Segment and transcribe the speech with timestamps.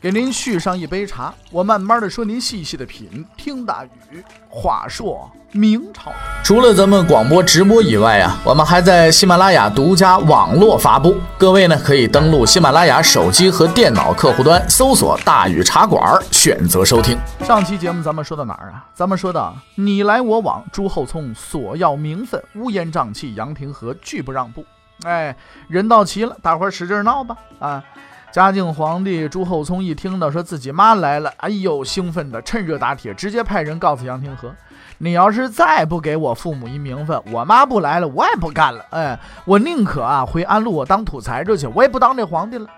[0.00, 3.22] 给您续上一杯茶，我慢慢的说，您细细的品。
[3.36, 6.10] 听大禹话说明朝，
[6.42, 11.18] 除了咱们广播直播以外啊，我们还在喜马拉雅独家网络发布。
[11.36, 17.18] 各位呢，可以登录喜马拉雅手机和电脑客户端，搜索“大禹茶馆”，选择收听。
[17.44, 18.86] 上期节目咱们说到哪儿啊？
[18.94, 24.64] 咱们说到你来我往，朱厚熜索要名分，乌烟瘴气，杨廷和拒不让步。
[25.02, 25.36] 哎，
[25.68, 27.84] 人到齐了，大伙儿使劲闹吧啊！
[28.32, 34.54] 嘉靖皇帝朱厚熜一听到说自己妈来了，哎呦，兴奋的趁热打铁，直接派人告诉杨廷和
[34.98, 38.86] ：“你要是再不给我父母一名分，我妈不来了，我也不干了。
[38.90, 42.68] 哎，我宁可啊回安陆我当土财主去，我也不当这皇帝了。”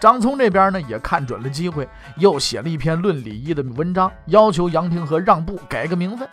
[0.00, 6.26] 张聪这边呢也看准了机会，又写了一篇论礼仪的文章，要求杨廷和让步，改个名分。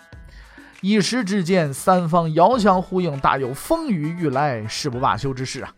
[0.80, 5.70] 一时之间，三方遥相呼应，大有风雨欲来，誓不罢休之势啊！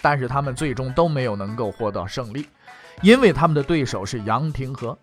[0.00, 2.48] 但是他们最终都没有能够获得胜利，
[3.02, 4.96] 因为他们的对手是杨廷和，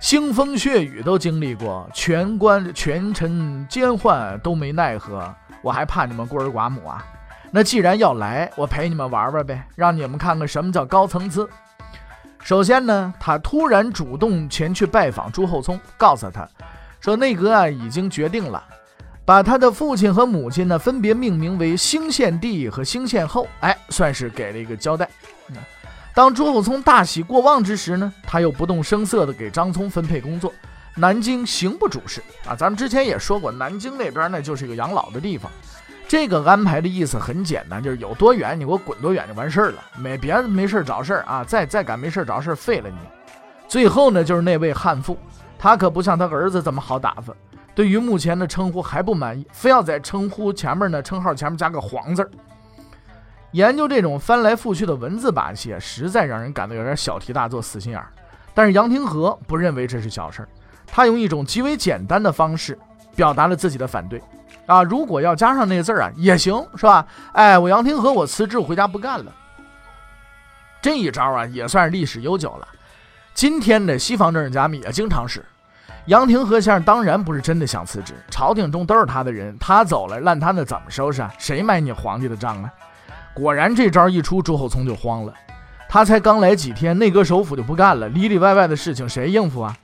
[0.00, 7.04] 腥风血雨都经历过，权官权臣奸宦都没奈何，我还怕你们孤儿寡母啊？
[7.50, 11.48] 那既然要来，我陪你们玩玩呗，让你们看看什么叫高层次。
[12.42, 16.48] 首先呢，他突然主动前去拜访朱厚熜，告诉他
[17.00, 18.64] 说内阁啊已经决定了。
[19.30, 25.08] 把他的父亲和母亲呢，分别命名为兴献帝和兴献后，哎，算是给了一个交代。
[26.12, 30.52] 当朱厚熜大喜过望之时呢，他又不动声色地给张聪分配工作。
[30.96, 35.48] 南京刑部主事啊，咱们之前也说过，南京那边呢就是一个养老的地方。
[36.08, 42.96] 这个安排的意思很简单，就是有多远你给我滚多远就完事儿了，没别没事找事儿啊，再再敢没事找事儿废了你。
[43.68, 45.16] 最后呢，就是那位汉父，
[45.56, 47.32] 他可不像他儿子这么好打发。
[47.74, 52.30] 对于目前的称呼还不满意，非要在称呼前面呢，称号前面加个“黄”字儿。
[53.52, 58.08] 研究这种翻来覆去的文字把戏，实在让人感到有点小题大做、死心眼儿。
[58.54, 60.48] 但是杨廷和不认为这是小事儿，
[60.86, 62.78] 他用一种极为简单的方式
[63.16, 64.22] 表达了自己的反对。
[64.66, 67.04] 啊，如果要加上那个字儿啊，也行，是吧？
[67.32, 69.32] 哎，我杨廷和我辞职，我回家不干了。
[70.82, 72.68] 这一招啊，也算是历史悠久了。
[73.34, 75.44] 今天的西方政治家们也经常使。
[76.10, 81.32] 杨廷和先生当然不是真的想辞职，朝廷中都是他的人，他走了，烂摊子怎么收拾啊？
[81.38, 82.70] 谁买你皇帝的账啊？
[83.32, 85.32] 果然这招一出，朱厚熜就慌了。
[85.88, 89.76] 他才刚来几天，内阁首辅就不干了，里里外外的事情谁应付啊？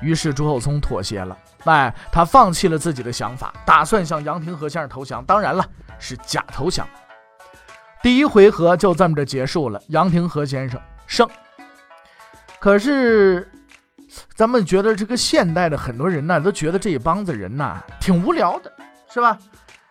[0.00, 5.22] 于是朱厚熜妥协了，哎，他放弃了自己的想法，打算向杨廷和先生投降。
[5.26, 5.62] 当然了，
[5.98, 6.88] 是假投降。
[8.02, 11.28] 第一回合就这么着结束了，杨廷和先生胜。
[12.58, 13.46] 可是。
[14.34, 18.72] 咱们觉得这个现代的很多人呢，都觉得这一帮子人呐挺无聊的，
[19.12, 19.38] 是吧？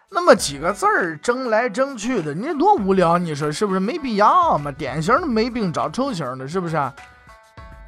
[0.09, 3.79] 那么几个字儿争来争去的，你多无聊，你说是不是？
[3.79, 6.77] 没必要嘛，典型的没病找抽型的，是不是？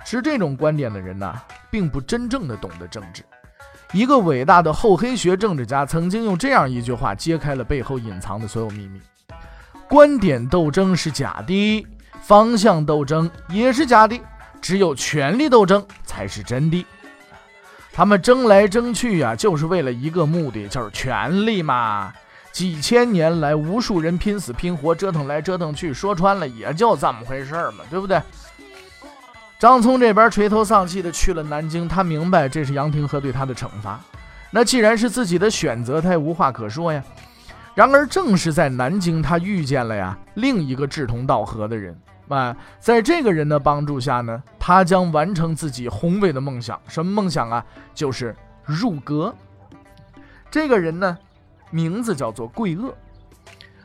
[0.06, 1.34] 持这种观点的人呢，
[1.70, 3.24] 并不真正的懂得政治。
[3.94, 9.02] 一个伟大的厚黑学政治家曾经用这样一句话揭开了背后隐藏的所有秘密：
[9.88, 11.88] 观点斗争是假的，
[12.22, 14.20] 方向斗争也是假的。
[14.62, 16.86] 只有权力斗争才是真的，
[17.94, 22.14] 他们争来争去呀，就是为了一个目的，就是权力嘛。
[22.52, 28.20] 几千年来，无数人拼死拼活，折腾来折腾去，说穿了也就这么回事嘛，对不对？
[29.60, 34.00] 张聪这边垂头丧气的去了南京，他明白这是杨廷和对他的惩罚。
[34.50, 37.04] 那既然是自己的选择，他也无话可说呀。
[37.76, 41.96] 然而，正是在南京，他遇见了呀另一个志同道合的人。
[42.30, 46.80] 啊，在这个人的帮助下呢，他将完成自己宏伟的梦想。
[46.88, 47.66] 什么梦想啊？
[47.94, 49.34] 就是入阁。
[50.50, 51.18] 这个人呢，
[51.72, 52.94] 名字叫做桂萼。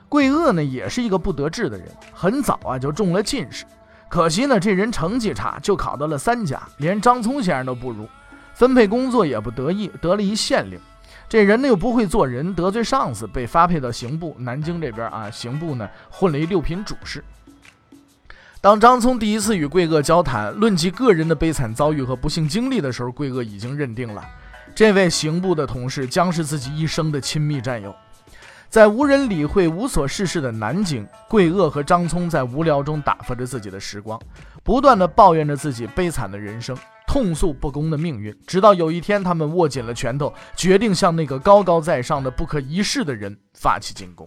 [0.08, 3.64] 桂萼呢，也是一个不得志的人，很早啊就中了进士。
[4.08, 8.06] 可惜呢，这人成绩差，就考到了三甲，连张聪先生都不如。
[8.52, 10.78] 分配工作也不得意，得了一县令。
[11.28, 14.36] 这人呢又不会做人，得罪上司，被发配到刑部。
[14.38, 17.24] 南京这边啊，刑部呢混了一六品主事。
[18.62, 24.24] 当张聪第一次与桂萼交谈，论及个人的悲惨遭遇和不幸经历的时候，桂萼已经认定了
[24.72, 27.92] 这位刑部的同事将是自己一生的亲密战友。
[28.68, 34.16] 在无人理会、无所事事的南京，桂萼和张聪在无聊中打发着自己的时光，
[34.62, 36.76] 不断的抱怨着自己悲惨的人生，
[37.08, 38.32] 痛诉不公的命运。
[38.46, 44.24] 直到有一天，他们握紧了拳头，决定向那个高高在上的不可一世的人发起进攻。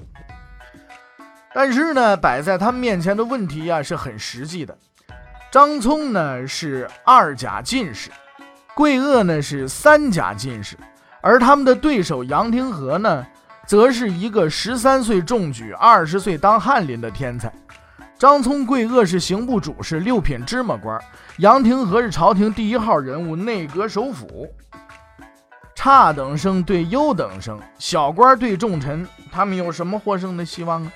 [1.55, 4.77] 但是呢，摆在他们面前的问题啊是很实际的。
[5.49, 8.11] 张聪呢是二甲进士，
[8.73, 10.75] 桂萼呢是三甲进士，
[11.21, 13.25] 而他们的对手杨廷和呢，
[13.65, 17.49] 则是一个十三岁中举、二十岁当翰林的天才。
[18.19, 21.01] 张聪、桂萼是刑部主事、六品芝麻官，
[21.37, 24.45] 杨廷和是朝廷第一号人物、内阁首辅。
[25.73, 30.91] 差等生对优等生，小官对重臣，他们有什么获胜的希望啊？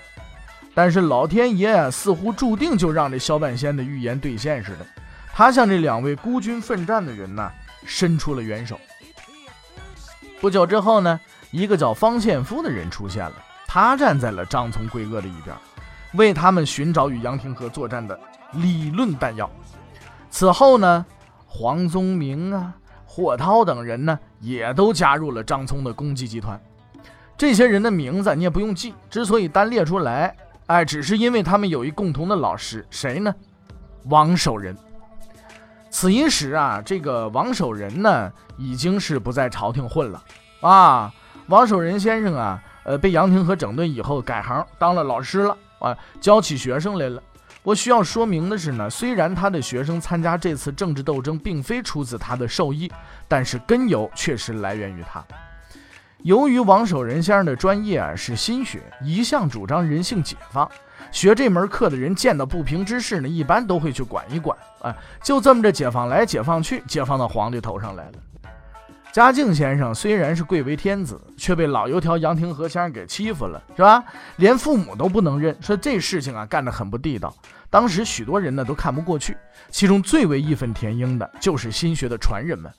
[0.81, 4.85] 但是老天爷啊，似乎注定就让这萧半仙的预言兑现似的。
[5.33, 7.51] 他向这两位孤军奋战的人呢，
[7.83, 8.79] 伸出了援手。
[10.39, 11.19] 不久之后呢，
[11.51, 13.33] 一个叫方献夫的人出现了，
[13.67, 15.53] 他站在了张聪、贵恶的一边，
[16.13, 18.17] 为他们寻找与杨廷和作战的
[18.53, 19.51] 理论弹药。
[20.31, 21.05] 此后呢，
[21.45, 22.73] 黄宗明啊、
[23.03, 26.57] 霍涛等人呢，也都加入了张聪的攻击集团。
[27.37, 30.33] 这些人的名字你也不用记，之所以单列出来。
[30.69, 33.33] 哎，只是因为他们有一共同的老师，谁呢？
[34.03, 34.77] 王守仁。
[35.89, 40.23] 此一时啊，这个王守仁呢，已经是不在朝廷混了
[40.61, 41.11] 啊。
[41.47, 47.19] 王守仁先生啊，呃，被杨廷和整顿以后，改行当了老师了啊，教起学生来了。
[47.63, 52.91] 我需要说明的是呢，虽然他的学生参加这次政治斗争，并非出自他的授意，
[53.27, 55.25] 但是根由确实来源于他。
[56.23, 60.69] 由于王守仁先生的专业啊是心学，一向主张人性解放，
[61.13, 64.57] 学这门课的人见到不平之事呢，一般都会去管一管。
[64.81, 64.93] 哎，
[65.23, 68.13] 就这么着解放来解放去，解放到皇帝头上来了。
[69.13, 74.03] 嘉靖先生虽然是贵为天子，却被老油条杨廷和先生给欺负了，是吧？
[74.35, 77.33] 连父母都不能认，说这事情啊干得很不地道。
[77.69, 79.37] 当时许多人呢都看不过去，
[79.71, 82.69] 其中最为义愤填膺的就是心学的传人们。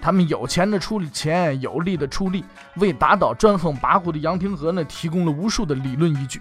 [0.00, 2.44] 他们有钱的出钱，有力的出力，
[2.76, 6.40] 为打倒专横跋扈的杨廷和呢提供了无数的理论依据。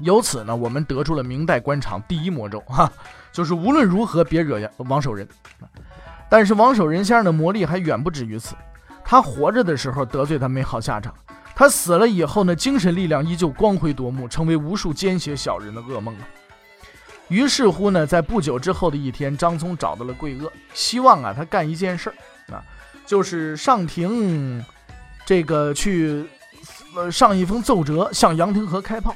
[0.00, 2.90] 由此呢，我们得出了明代官场第一魔咒，哈，
[3.30, 5.28] 就是无论如何别惹王守仁。
[6.28, 8.54] 但是王守仁先生的魔力还远不止于此，
[9.04, 11.14] 他活着的时候得罪他没好下场，
[11.54, 16.26] 他死了以后呢，精神力量依旧光辉夺目，成为无数奸邪小人的噩梦啊。
[17.30, 22.14] 于是乎呢，在不久之后的一天，张聪找到了桂萼，希望啊他干一件事儿
[22.52, 22.60] 啊，
[23.06, 24.62] 就是上庭，
[25.24, 26.28] 这个去
[26.96, 29.14] 呃上一封奏折向杨廷和开炮。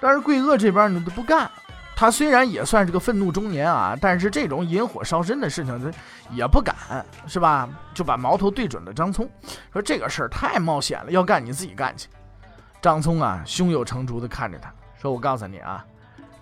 [0.00, 1.48] 但是桂萼这边呢都不干，
[1.94, 5.96] 他虽然也算是个愤怒中年啊，但是这种引火烧身的事情他
[6.34, 6.74] 也不敢，
[7.24, 7.68] 是吧？
[7.94, 9.30] 就把矛头对准了张聪，
[9.72, 12.08] 说这个事儿太冒险了，要干你自己干去。
[12.82, 15.84] 张聪啊，胸有成竹地看着他说：“我告诉你啊。”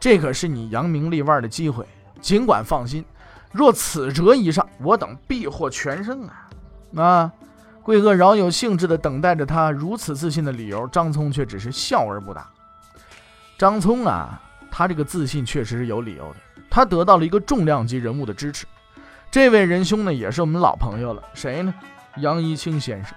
[0.01, 1.87] 这可是你扬名立万的机会，
[2.21, 3.05] 尽管放心。
[3.51, 6.49] 若此折一上，我等必获全胜啊！
[6.97, 7.33] 啊，
[7.83, 12.47] 桂萼饶有兴致地等待着他如此自信的理由，张聪却只是笑而不答。
[13.57, 14.41] 张聪啊，
[14.71, 16.37] 他这个自信确实是有理由的。
[16.71, 18.67] 他得到了一个重量级人物的支持，
[19.31, 21.23] 这位仁兄呢，也是我们老朋友了。
[21.33, 21.75] 谁呢？
[22.19, 23.15] 杨一清先生。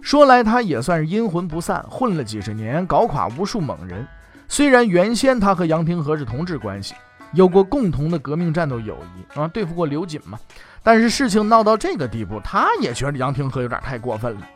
[0.00, 4.06] 说来他也算是阴魂不散，混了几十年，搞垮无数猛人。
[4.48, 6.94] 虽然原先他和杨廷和是同志关系，
[7.32, 10.38] 有过共同的革命战斗友谊啊，对付过刘瑾嘛，
[10.82, 14.46] 但是事情闹到这个地步，他也觉得杨廷和有点太过分了。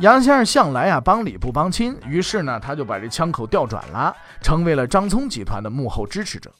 [0.00, 6.50] 杨先生向来啊帮理不帮亲，于是呢他就把这枪口调转了，成为了张聪集团的幕后支持者。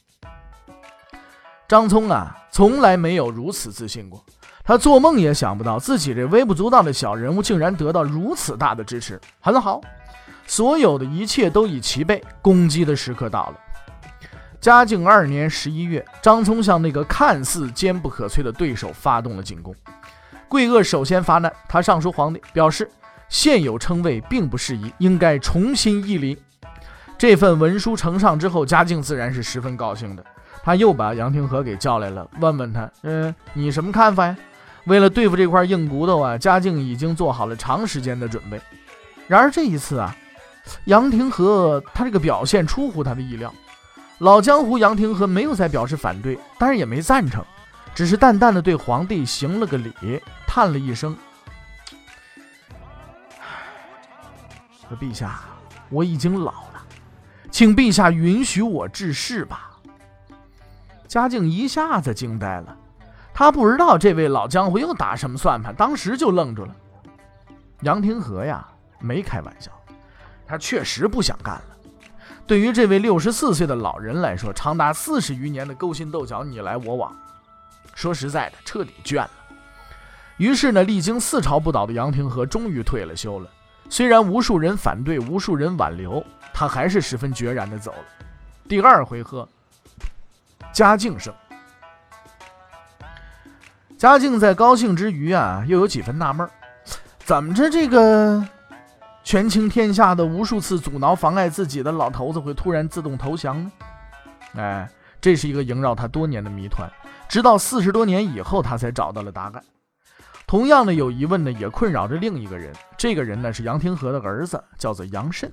[1.67, 4.23] 张聪啊从来没有如此自信过，
[4.63, 9.19] 他做梦也想不到自己这微不足道的小人物竟然得到如此大的支持。
[9.41, 9.81] 很好。
[10.45, 13.59] 所有的一切都已齐备，攻击的时刻到了。
[14.61, 19.75] 嘉靖二年十一月，张聪向那个看似坚不可摧的对手发动了进攻。
[20.47, 22.89] 桂萼首先发难，他上书皇帝，表示
[23.29, 26.41] 现有称谓并不适宜，应该重新议礼。
[27.17, 30.25] 这份文书呈上之后，嘉靖自然是十分高兴的。
[30.63, 34.35] 他又把杨廷和给叫来了，问问他：“嗯，你什么看法呀？”
[34.85, 38.59] 为了对付这块硬骨头啊，嘉靖已经做好了长时间的准备。
[39.27, 40.15] 然而这一次啊。
[40.85, 43.53] 杨廷和他这个表现出乎他的意料，
[44.19, 47.43] 老江湖杨廷和没有再表示反对，但是也没赞成，
[47.93, 49.93] 只是淡淡的对皇帝行了个礼，
[50.47, 51.15] 叹了一声
[54.87, 55.41] ：“说陛下，
[55.89, 56.85] 我已经老了，
[57.51, 59.71] 请陛下允许我治世吧。”
[61.07, 62.77] 嘉靖一下子惊呆了，
[63.33, 66.75] 他不知道这位老江湖又打什么算盘，当时就愣住了。
[67.81, 68.67] 杨廷和呀，
[68.99, 69.71] 没开玩笑。
[70.47, 71.77] 他确实不想干了。
[72.47, 77.15] 对于这位六十四岁的老人来说，长达四十余年的勾心斗角，你来我往，
[77.95, 79.31] 说实在的，彻底倦了。
[80.37, 83.49] 于是呢，历经四朝不倒的杨廷和终于退了休了。
[83.89, 86.23] 虽然无数人反对，无数人挽留，
[86.53, 88.05] 他还是十分决然地走了。
[88.67, 89.47] 第二回合，
[90.71, 91.33] 嘉靖胜。
[93.97, 96.51] 嘉靖在高兴之余啊，又有几分纳闷儿
[97.19, 98.45] 怎么着这个
[99.25, 103.71] 权倾天下的、无数次阻挠、妨碍自己的老头子会突然自动投降呢？
[104.55, 104.87] 哎，
[105.19, 106.87] 这是一个萦绕他多年的谜团。
[107.27, 109.63] 直到四十多年以后，他才找到了答案。
[110.45, 112.71] 同样的有疑问呢，也困扰着另一个人。
[112.95, 115.51] 这个人呢是杨廷和的儿子，叫做杨慎。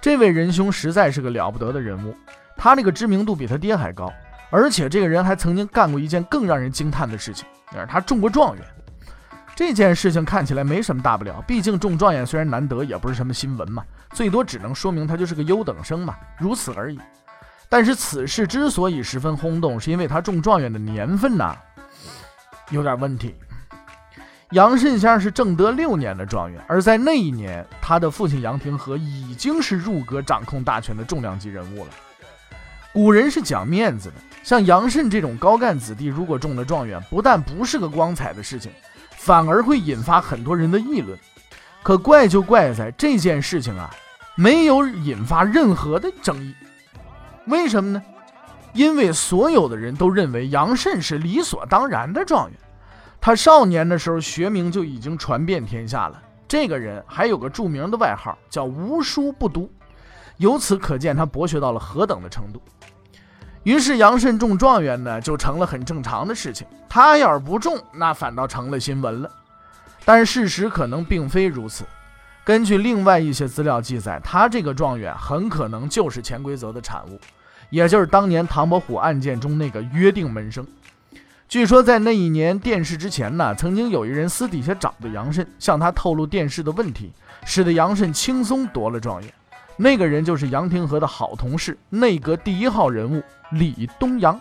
[0.00, 2.14] 这位仁兄实在是个了不得的人物，
[2.56, 4.08] 他那个知名度比他爹还高。
[4.50, 8.64] 而且这个人还曾经干过一件更让人惊叹的事情，那是他中过状元。
[9.58, 17.00] 这件事情看起来没什么大不了，毕竟中状元虽然难得，也不是什么新闻嘛，最多只能说明他就是个优等生嘛，如此而已。
[17.68, 21.56] 但是此事之所以十分轰动，是因为他中状元的年份呐
[22.70, 23.34] 有点问题。
[24.52, 31.90] 杨慎先生是正德六年的状元，而在那一年，他的父亲杨廷和已经是入阁掌控大权的重量级人物了。
[32.92, 34.14] 古人是讲面子的。
[34.44, 38.70] 像杨慎这种高干子弟，如果中了状元，不但不是个光彩的事情，
[39.18, 41.18] 反而会引发很多人的议论。
[41.82, 43.90] 可怪就怪在这件事情啊，
[44.36, 46.54] 没有引发任何的争议。
[47.46, 48.02] 为什么呢？
[48.74, 52.58] 因为所有的人都认为杨慎是理所当然的状元。
[53.20, 56.22] 他少年的时候学名就已经传遍天下了。
[56.46, 59.70] 这个人还有个著名的外号叫“无书不读”，
[60.38, 62.62] 由此可见他博学到了何等的程度。
[63.68, 66.66] 于是杨慎中状元呢，就成了很正常的事情。
[66.88, 69.30] 他要是不中，那反倒成了新闻了。
[70.06, 71.84] 但事实可能并非如此。
[72.46, 77.20] 根据另外一些资料记载，他这个状元很可能就是潜规则的产物，
[77.68, 80.66] 也就是当年唐伯虎案件中那个约定门生。
[81.46, 87.12] 据说在那一年殿试之前呢，曾经有一人私底下找的杨慎，向他透露殿试的问题，
[87.44, 89.30] 使得杨慎轻松夺了状元。
[89.78, 94.38] 那个人就是杨廷和的好同事，内阁第一号人物李东阳。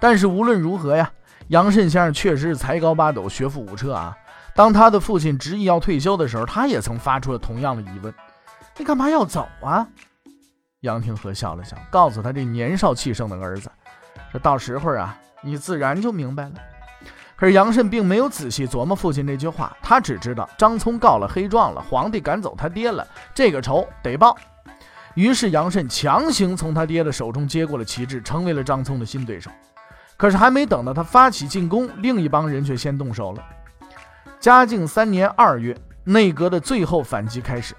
[0.00, 1.10] 但是无论如何呀，
[1.48, 4.16] 杨慎先生确实是才高八斗、学富五车啊。
[4.54, 8.12] 当他的父亲执意要退休的时候，他也曾发出了同样的疑问
[8.76, 9.86] ：“你干嘛要走啊？”
[10.82, 13.70] 杨廷和笑了笑，告诉他这年少气盛的儿子
[14.32, 16.52] ：“这到时候啊，你自然就明白了。”
[17.38, 24.36] 可是杨慎并没有仔细琢磨父亲这句话，他只知道张聪告了黑状了，皇帝赶走他爹了，这个仇得报。
[25.14, 29.48] 于是杨慎强行从他爹的手中接过了旗帜，成为了张聪的新对手。
[30.16, 33.44] 可是还没等到他发起进攻，另一帮人却先动手了。
[34.40, 37.72] 嘉靖三年二月，内阁的最后反击开始。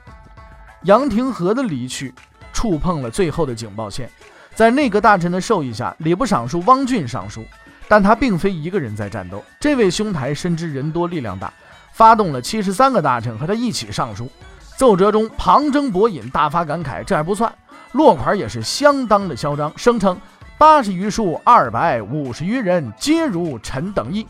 [0.84, 2.14] 杨廷和的离去
[2.54, 4.10] 触碰了最后的警报线，
[4.56, 7.44] 在内阁大臣的授意下，礼部尚书汪俊上书。
[7.90, 11.52] 但他并非一个人在战斗，这位兄台深知人多力量大，
[11.92, 14.30] 发动了七十三个大臣和他一起上书。
[14.78, 17.52] 奏折中旁征博引，大发感慨，这还不算，
[17.94, 20.16] 落款也是相当的嚣张，声称
[20.58, 24.26] 八十余数，二百五十余人，皆如臣等意。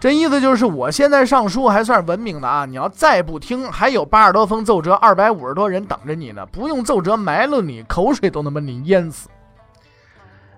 [0.00, 9.28] 这意思就是我现在上书还算文明的啊，你要再不听，还有八十多封奏折，二百五十多人等着你呢，不用奏折埋了你，口水都能把你淹死。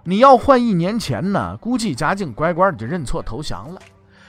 [0.07, 3.81] 你要换一年前呢，估计嘉靖乖乖的就认错投降了。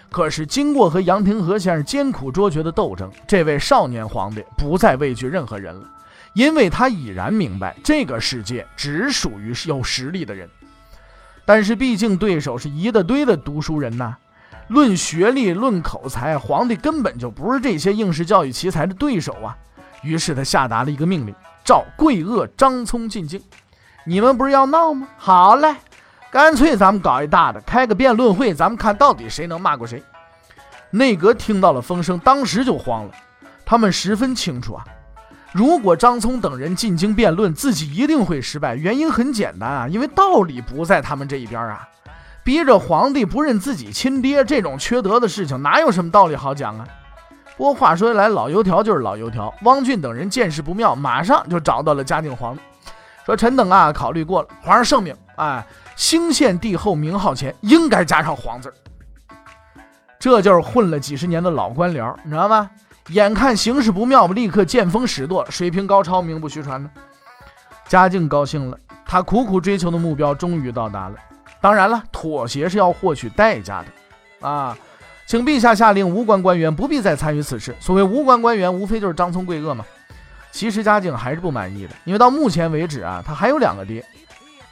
[0.10, 5.86] 可是经过和杨廷和先生艰苦卓绝的斗争，这位少年皇帝不再畏惧任何人了，
[6.34, 10.50] 因为他已然明白这个世界只属于有实力的人。
[11.44, 14.16] 但是毕竟对手是一大堆的读书人呐，
[14.70, 19.58] 论学历、论口才，皇帝根本就不是这些应试教育奇才的对手啊。
[20.02, 23.42] 于是他下达了一个命令，召贵恶张聪进京。
[24.08, 25.08] 你们不是要闹吗？
[25.18, 25.76] 好嘞，
[26.32, 30.02] 干脆咱们搞一大的，开个辩论会，咱们看到底谁能骂过谁。
[30.92, 33.12] 内阁听到了风声，当时就慌了。
[33.66, 34.86] 他们十分清楚啊，
[35.52, 38.76] 如果张聪等人进京辩论，自己一定会失败。
[38.76, 41.88] 原因很简单啊，因为道理不在他们这一边啊。
[42.44, 46.88] 逼着皇帝不认自己亲爹，这种缺德的事情，哪有什么道理好讲啊？
[47.58, 49.52] 不过话说回来，老油条就是老油条。
[49.64, 52.62] 汪俊等人见势不妙，马上就找到了嘉靖皇帝。
[53.26, 55.66] 说臣等啊，考虑过了，皇上圣明，哎，
[55.96, 58.72] 兴献帝后名号前应该加上皇字
[60.20, 62.70] 这就是混了几十年的老官僚，你知道吗？
[63.10, 66.90] 眼看形势不妙，立刻见风使舵，水平高超，名不虚传呢。
[67.88, 71.16] 嘉靖高兴了，他苦苦追求的目标终于到达了。
[71.62, 74.78] 当然了，妥协是要获取代价的啊！
[75.28, 77.76] 请陛下下令，无关官员不必再参与此事。
[77.80, 79.84] 所谓无关官员，无非就是张聪、贵恶嘛。
[80.56, 84.06] 其实嘉靖还是不满意的，因为到目前为止啊，他还有两个爹，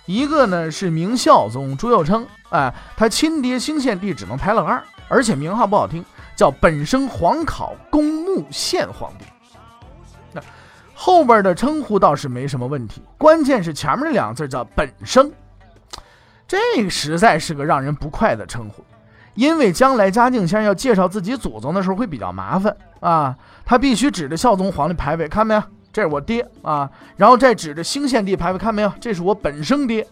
[0.05, 6.01] 一个呢是明孝宗朱佑樘，哎，他亲爹兴献帝只能排了二，而且名号不好听，
[6.37, 9.25] 叫本生皇考公穆献皇帝。
[10.31, 10.41] 那
[10.93, 15.29] 后边的称呼倒是没什么问题，关键是前面这两个字叫本生，
[16.47, 18.81] 这实在是个让人不快的称呼。
[19.35, 23.35] 因为将来嘉靖先生要介绍自己祖宗的时候会比较麻烦啊，
[23.65, 25.63] 他必须指着孝宗皇帝牌位，看没有？
[25.91, 28.91] 这是我爹啊，然后再指着兴献帝牌位，看没有？
[28.99, 30.07] 这是我本生爹。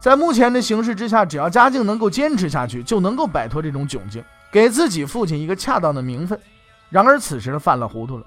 [0.00, 6.38] 在目前的形势之下，只要嘉靖能够坚持下去，就能够摆脱这种窘境，给自己父亲一个恰当的名分。
[6.90, 8.26] 然而此时他犯了糊涂了，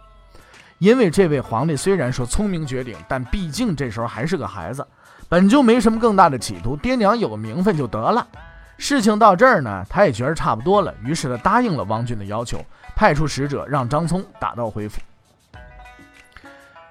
[0.78, 4.88] 因为这位皇帝虽然说聪明绝顶，但毕竟这时候还是个孩子，
[5.28, 8.26] 本就没什么更大的企图，爹娘有个名分就得了。
[8.78, 12.60] 事情到这儿呢，他也觉得差不多了，于是他答应了汪俊的要求，
[12.96, 15.00] 派出使者让张聪打道回府。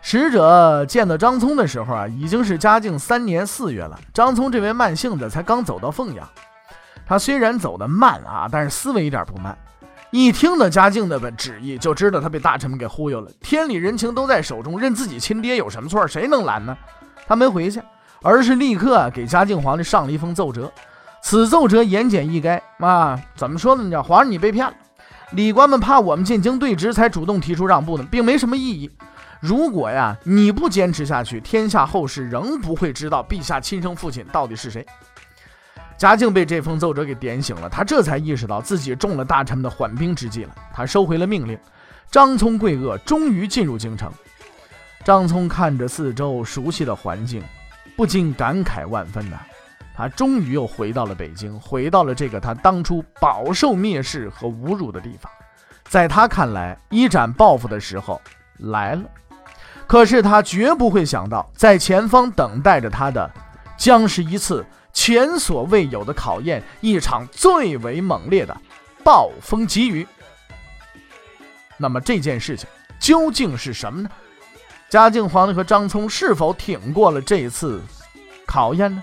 [0.01, 3.99] 使者见到张聪的时候啊，已经是嘉靖三年四月了。
[4.13, 6.29] 张聪这位慢性子才刚走到凤阳，
[7.07, 9.57] 他虽然走得慢啊，但是思维一点不慢。
[10.11, 13.31] 一听到嘉靖的旨意，就知道他被大臣们给忽悠了。
[13.41, 16.07] 天理人情都在手中，认自己亲爹有什么错？
[16.07, 16.77] 谁能拦呢？
[17.27, 17.81] 他没回去，
[18.23, 20.71] 而是立刻给嘉靖皇帝上了一封奏折。
[21.27, 23.91] 此奏折言简意赅啊，怎么说呢？
[23.91, 24.75] 叫皇上你被骗了，
[25.31, 28.91] 礼官们怕我们进京对质，才主动提出让步的，并没什么意义。
[29.41, 34.87] 如果呀你不坚持下去，天下后世仍不会知道陛下亲生父亲到底是谁。
[35.97, 40.55] 嘉靖被这封奏折给点醒了，他这才意识到自己中了大臣们的缓兵之计了。
[40.75, 41.59] 他收回了命令，
[42.11, 44.13] 张聪贵恶终于进入京城。
[45.03, 47.43] 张聪看着四周熟悉的环境，
[47.97, 49.41] 不禁感慨万分呐。
[49.97, 55.31] 他终于又回到了北京，回到了这个他当初饱受蔑视和侮辱的地方。
[55.85, 58.21] 在他看来，一展抱负的时候
[58.59, 59.03] 来了。
[59.87, 63.31] 可是他绝不会想到，在前方等待着他的，
[63.77, 68.57] 将是一次前所未有的考验，一场最为猛烈的
[69.05, 70.07] 暴风急雨。
[71.77, 74.11] 那么这件事情究竟是什么呢？
[74.89, 77.81] 嘉靖皇帝和张聪是否挺过了这次
[78.47, 79.03] 考验呢？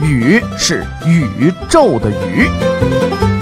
[0.00, 3.37] 宇是宇宙的宇。